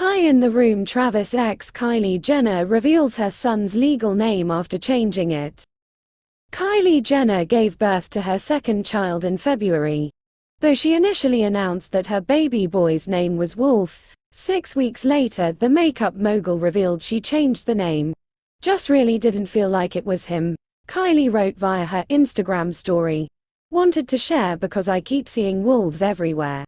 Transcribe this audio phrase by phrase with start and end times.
[0.00, 5.32] High in the room Travis ex Kylie Jenner reveals her son's legal name after changing
[5.32, 5.62] it.
[6.52, 10.10] Kylie Jenner gave birth to her second child in February.
[10.60, 15.68] Though she initially announced that her baby boy's name was Wolf, six weeks later the
[15.68, 18.14] makeup mogul revealed she changed the name.
[18.62, 20.56] Just really didn't feel like it was him.
[20.88, 23.28] Kylie wrote via her Instagram story.
[23.70, 26.64] Wanted to share because I keep seeing wolves everywhere.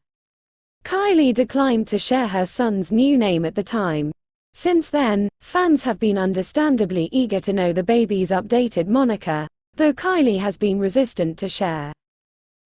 [0.85, 4.13] Kylie declined to share her son's new name at the time.
[4.55, 10.39] Since then, fans have been understandably eager to know the baby's updated moniker, though Kylie
[10.39, 11.93] has been resistant to share.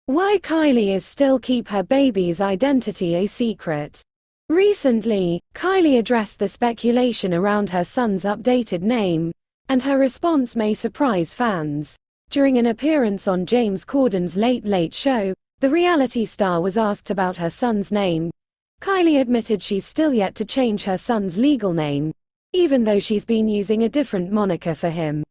[0.06, 4.02] Why Kylie is still keep her baby's identity a secret.
[4.48, 9.32] Recently, Kylie addressed the speculation around her son's updated name,
[9.68, 11.96] and her response may surprise fans.
[12.30, 17.36] During an appearance on James Corden's Late Late Show, the reality star was asked about
[17.36, 18.32] her son's name.
[18.80, 22.12] Kylie admitted she's still yet to change her son's legal name,
[22.52, 25.22] even though she's been using a different moniker for him.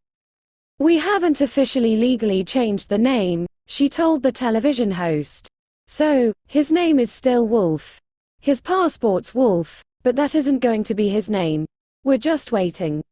[0.79, 5.49] We haven't officially legally changed the name, she told the television host.
[5.89, 7.99] So, his name is still Wolf.
[8.39, 11.65] His passport's Wolf, but that isn't going to be his name.
[12.05, 13.03] We're just waiting.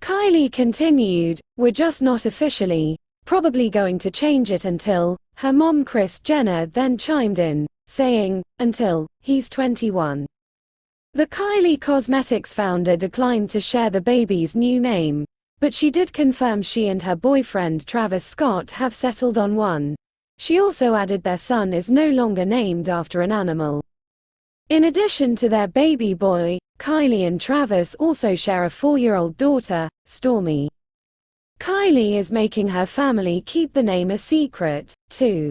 [0.00, 6.20] Kylie continued, We're just not officially, probably going to change it until, her mom Kris
[6.20, 10.26] Jenner then chimed in, saying, until, he's 21.
[11.14, 15.24] The Kylie Cosmetics founder declined to share the baby's new name,
[15.60, 19.94] but she did confirm she and her boyfriend Travis Scott have settled on one.
[20.38, 23.82] She also added their son is no longer named after an animal.
[24.70, 30.68] In addition to their baby boy, Kylie and Travis also share a four-year-old daughter, Stormi.
[31.62, 35.48] Kylie is making her family keep the name a secret, too.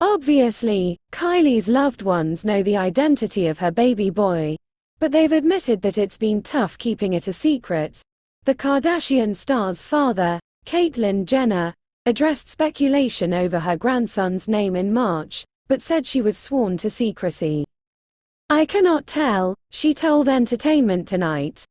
[0.00, 4.56] Obviously, Kylie's loved ones know the identity of her baby boy,
[4.98, 8.02] but they've admitted that it's been tough keeping it a secret,
[8.42, 11.72] the Kardashian star's father, Caitlyn Jenner,
[12.06, 17.64] addressed speculation over her grandson's name in March, but said she was sworn to secrecy.
[18.48, 21.64] I cannot tell, she told Entertainment Tonight.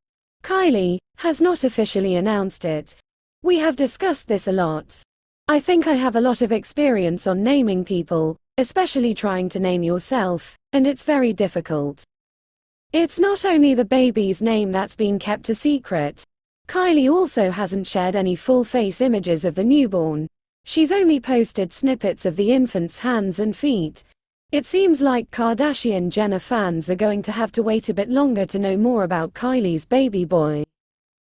[0.43, 2.95] Kylie has not officially announced it.
[3.41, 5.01] We have discussed this a lot.
[5.47, 9.81] I think I have a lot of experience on naming people, especially trying to name
[9.81, 12.03] yourself, and it's very difficult.
[12.91, 16.21] It's not only the baby's name that's been kept a secret,
[16.67, 20.27] Kylie also hasn't shared any full-face images of the newborn.
[20.65, 24.03] She's only posted snippets of the infant's hands and feet.
[24.51, 28.45] It seems like Kardashian Jenner fans are going to have to wait a bit longer
[28.47, 30.65] to know more about Kylie's baby boy.